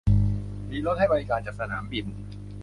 [0.69, 2.05] มีรถให้บริการจากสนามบิน